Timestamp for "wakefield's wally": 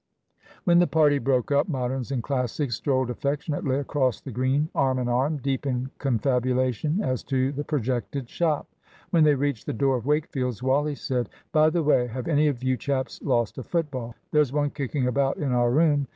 10.07-10.95